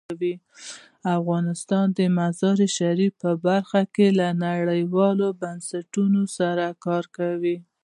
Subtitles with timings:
[1.17, 7.57] افغانستان د مزارشریف په برخه کې له نړیوالو بنسټونو سره کار کوي.